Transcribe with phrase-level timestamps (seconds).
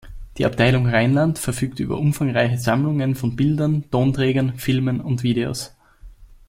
[0.39, 5.75] Die Abteilung Rheinland verfügt über umfangreiche Sammlungen von Bilden, Tonträgern, Filmen und Videos.